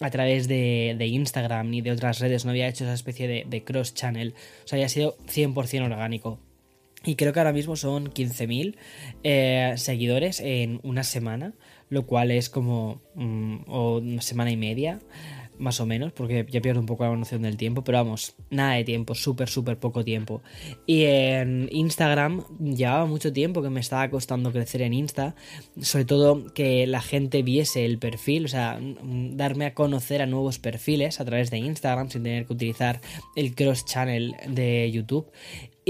a 0.00 0.08
través 0.08 0.48
de, 0.48 0.96
Instagram 0.98 1.68
ni 1.68 1.82
de 1.82 1.92
otras 1.92 2.18
redes, 2.18 2.46
no 2.46 2.50
había 2.52 2.66
hecho 2.66 2.84
esa 2.84 2.94
especie 2.94 3.44
de, 3.44 3.64
cross 3.64 3.92
channel. 3.92 4.34
O 4.64 4.68
sea, 4.68 4.78
había 4.78 4.88
sido 4.88 5.18
100% 5.26 5.84
orgánico. 5.84 6.38
Y 7.04 7.16
creo 7.16 7.34
que 7.34 7.40
ahora 7.40 7.52
mismo 7.52 7.76
son 7.76 8.10
15.000 8.10 8.74
eh, 9.22 9.74
seguidores 9.76 10.40
en 10.40 10.80
una 10.82 11.04
semana 11.04 11.52
lo 11.88 12.06
cual 12.06 12.30
es 12.30 12.48
como 12.48 13.00
mm, 13.14 13.70
una 13.70 14.22
semana 14.22 14.50
y 14.50 14.56
media, 14.56 15.00
más 15.58 15.80
o 15.80 15.86
menos, 15.86 16.12
porque 16.12 16.46
ya 16.48 16.60
pierdo 16.60 16.80
un 16.80 16.86
poco 16.86 17.04
la 17.04 17.14
noción 17.16 17.42
del 17.42 17.56
tiempo, 17.56 17.82
pero 17.84 17.98
vamos, 17.98 18.34
nada 18.50 18.74
de 18.74 18.84
tiempo, 18.84 19.14
súper, 19.14 19.48
súper 19.48 19.78
poco 19.78 20.04
tiempo. 20.04 20.42
Y 20.86 21.04
en 21.04 21.68
Instagram 21.72 22.44
llevaba 22.58 23.06
mucho 23.06 23.32
tiempo 23.32 23.62
que 23.62 23.70
me 23.70 23.80
estaba 23.80 24.08
costando 24.08 24.52
crecer 24.52 24.82
en 24.82 24.94
Insta, 24.94 25.34
sobre 25.80 26.04
todo 26.04 26.52
que 26.54 26.86
la 26.86 27.02
gente 27.02 27.42
viese 27.42 27.84
el 27.84 27.98
perfil, 27.98 28.46
o 28.46 28.48
sea, 28.48 28.78
darme 29.02 29.66
a 29.66 29.74
conocer 29.74 30.22
a 30.22 30.26
nuevos 30.26 30.58
perfiles 30.58 31.20
a 31.20 31.24
través 31.24 31.50
de 31.50 31.58
Instagram 31.58 32.10
sin 32.10 32.22
tener 32.22 32.46
que 32.46 32.52
utilizar 32.52 33.00
el 33.36 33.54
cross 33.54 33.84
channel 33.84 34.36
de 34.48 34.90
YouTube. 34.90 35.26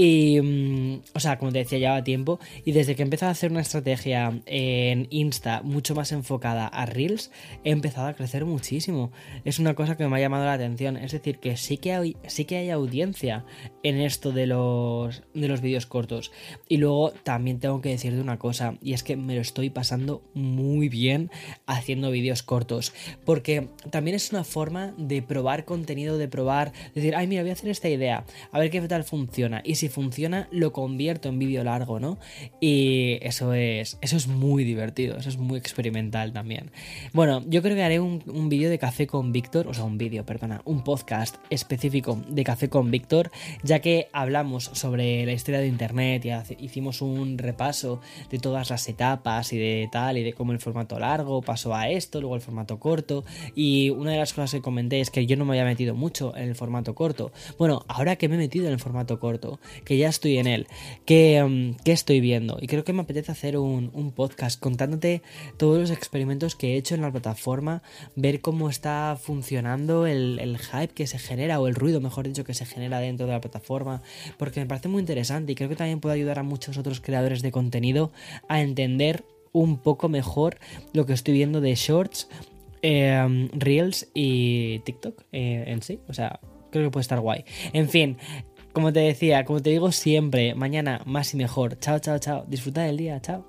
Y, 0.01 0.39
mm, 0.39 1.01
o 1.13 1.19
sea, 1.19 1.37
como 1.37 1.51
te 1.51 1.57
decía, 1.57 1.77
llevaba 1.77 2.05
tiempo. 2.05 2.39
Y 2.63 2.71
desde 2.71 2.95
que 2.95 3.01
he 3.01 3.03
empezado 3.03 3.27
a 3.27 3.31
hacer 3.33 3.51
una 3.51 3.59
estrategia 3.59 4.39
en 4.45 5.07
Insta 5.09 5.61
mucho 5.61 5.93
más 5.93 6.13
enfocada 6.13 6.67
a 6.67 6.85
Reels, 6.85 7.31
he 7.65 7.71
empezado 7.71 8.07
a 8.07 8.13
crecer 8.13 8.45
muchísimo. 8.45 9.11
Es 9.43 9.59
una 9.59 9.73
cosa 9.73 9.97
que 9.97 10.07
me 10.07 10.15
ha 10.15 10.21
llamado 10.21 10.45
la 10.45 10.53
atención. 10.53 10.95
Es 10.95 11.11
decir, 11.11 11.39
que 11.39 11.57
sí 11.57 11.75
que 11.75 11.91
hay, 11.91 12.15
sí 12.27 12.45
que 12.45 12.55
hay 12.55 12.69
audiencia 12.69 13.43
en 13.83 13.99
esto 13.99 14.31
de 14.31 14.47
los, 14.47 15.21
de 15.33 15.49
los 15.49 15.59
vídeos 15.59 15.85
cortos. 15.85 16.31
Y 16.69 16.77
luego 16.77 17.11
también 17.11 17.59
tengo 17.59 17.81
que 17.81 17.89
decirte 17.89 18.21
una 18.21 18.39
cosa, 18.39 18.77
y 18.81 18.93
es 18.93 19.03
que 19.03 19.17
me 19.17 19.35
lo 19.35 19.41
estoy 19.41 19.69
pasando 19.69 20.23
muy 20.33 20.87
bien 20.87 21.29
haciendo 21.65 22.09
vídeos 22.09 22.41
cortos. 22.41 22.93
Porque 23.25 23.67
también 23.89 24.15
es 24.15 24.31
una 24.31 24.45
forma 24.45 24.93
de 24.97 25.21
probar 25.21 25.65
contenido, 25.65 26.17
de 26.17 26.29
probar, 26.29 26.71
decir, 26.95 27.17
ay, 27.17 27.27
mira, 27.27 27.41
voy 27.41 27.49
a 27.49 27.53
hacer 27.53 27.69
esta 27.69 27.89
idea, 27.89 28.23
a 28.53 28.59
ver 28.59 28.69
qué 28.69 28.79
tal 28.79 29.03
funciona. 29.03 29.61
Y 29.65 29.75
si 29.75 29.88
funciona, 29.89 30.47
lo 30.51 30.71
convierto 30.71 31.29
en 31.29 31.39
vídeo 31.39 31.63
largo, 31.63 31.99
¿no? 31.99 32.19
Y 32.59 33.17
eso 33.21 33.53
es, 33.53 33.97
eso 34.01 34.17
es 34.17 34.27
muy 34.27 34.63
divertido, 34.63 35.17
eso 35.17 35.29
es 35.29 35.37
muy 35.37 35.57
experimental 35.57 36.33
también. 36.33 36.71
Bueno, 37.13 37.43
yo 37.47 37.61
creo 37.61 37.75
que 37.75 37.83
haré 37.83 37.99
un, 37.99 38.23
un 38.27 38.49
vídeo 38.49 38.69
de 38.69 38.79
café 38.79 39.07
con 39.07 39.31
Víctor, 39.31 39.67
o 39.67 39.73
sea, 39.73 39.83
un 39.83 39.97
vídeo, 39.97 40.25
perdona, 40.25 40.61
un 40.65 40.83
podcast 40.83 41.35
específico 41.49 42.21
de 42.27 42.43
café 42.43 42.69
con 42.69 42.91
Víctor, 42.91 43.31
ya 43.63 43.79
que 43.79 44.09
hablamos 44.13 44.71
sobre 44.73 45.25
la 45.25 45.33
historia 45.33 45.59
de 45.59 45.67
Internet 45.67 46.25
y 46.25 46.63
hicimos 46.63 47.01
un 47.01 47.37
repaso 47.37 48.01
de 48.29 48.39
todas 48.39 48.69
las 48.69 48.87
etapas 48.87 49.53
y 49.53 49.57
de 49.57 49.89
tal, 49.91 50.17
y 50.17 50.23
de 50.23 50.33
cómo 50.33 50.51
el 50.51 50.59
formato 50.59 50.99
largo 50.99 51.41
pasó 51.41 51.75
a 51.75 51.89
esto, 51.89 52.19
luego 52.19 52.35
el 52.35 52.41
formato 52.41 52.79
corto, 52.79 53.23
y 53.55 53.89
una 53.89 54.11
de 54.11 54.17
las 54.17 54.33
cosas 54.33 54.51
que 54.51 54.61
comenté 54.61 54.99
es 54.99 55.09
que 55.09 55.25
yo 55.25 55.35
no 55.35 55.45
me 55.45 55.51
había 55.51 55.65
metido 55.65 55.95
mucho 55.95 56.35
en 56.35 56.49
el 56.49 56.55
formato 56.55 56.95
corto. 56.95 57.31
Bueno, 57.57 57.85
ahora 57.87 58.15
que 58.15 58.27
me 58.27 58.35
he 58.35 58.37
metido 58.37 58.67
en 58.67 58.73
el 58.73 58.79
formato 58.79 59.19
corto, 59.19 59.59
que 59.83 59.97
ya 59.97 60.09
estoy 60.09 60.37
en 60.37 60.47
él, 60.47 60.67
que, 61.05 61.41
um, 61.43 61.75
estoy 61.85 62.19
viendo, 62.19 62.57
y 62.61 62.67
creo 62.67 62.83
que 62.83 62.93
me 62.93 63.01
apetece 63.01 63.31
hacer 63.31 63.57
un, 63.57 63.89
podcast 64.15 64.59
contándote 64.59 65.21
todos 65.57 65.79
los 65.79 65.91
experimentos 65.91 66.55
que 66.55 66.73
he 66.73 66.77
hecho 66.77 66.95
en 66.95 67.01
la 67.01 67.11
plataforma, 67.11 67.83
ver 68.15 68.41
cómo 68.41 68.69
está 68.69 69.17
funcionando 69.21 70.07
el, 70.07 70.39
el 70.39 70.57
hype 70.57 70.93
que 70.93 71.07
se 71.07 71.19
genera, 71.19 71.59
o 71.59 71.67
el 71.67 71.75
ruido, 71.75 72.01
mejor 72.01 72.27
dicho, 72.27 72.43
que 72.43 72.53
se 72.53 72.65
genera 72.65 72.99
dentro 72.99 73.27
de 73.27 73.33
la 73.33 73.41
plataforma, 73.41 74.01
porque 74.37 74.59
me 74.59 74.65
parece 74.65 74.87
muy 74.87 74.99
interesante 74.99 75.51
y 75.51 75.55
creo 75.55 75.69
que 75.69 75.75
también 75.75 75.99
puede 75.99 76.15
ayudar 76.15 76.39
a 76.39 76.43
muchos 76.43 76.77
otros 76.77 77.01
creadores 77.01 77.41
de 77.41 77.51
contenido 77.51 78.11
a 78.47 78.61
entender 78.61 79.25
un 79.51 79.77
poco 79.77 80.09
mejor 80.09 80.59
lo 80.93 81.05
que 81.05 81.13
estoy 81.13 81.33
viendo 81.33 81.61
de 81.61 81.75
shorts 81.75 82.27
Em, 82.81 83.49
Reels 83.51 84.09
y 84.13 84.79
TikTok 84.79 85.23
eh, 85.31 85.65
en 85.67 85.81
sí. 85.81 85.99
O 86.07 86.13
sea, 86.13 86.39
creo 86.71 86.85
que 86.85 86.91
puede 86.91 87.01
estar 87.01 87.19
guay. 87.19 87.43
En 87.73 87.89
fin, 87.89 88.17
como 88.73 88.93
te 88.93 88.99
decía, 89.01 89.45
como 89.45 89.61
te 89.61 89.71
digo 89.71 89.91
siempre, 89.91 90.55
mañana 90.55 91.01
más 91.05 91.33
y 91.33 91.37
mejor. 91.37 91.79
Chao, 91.79 91.99
chao, 91.99 92.19
chao. 92.19 92.45
Disfruta 92.47 92.83
del 92.83 92.97
día, 92.97 93.19
chao. 93.21 93.48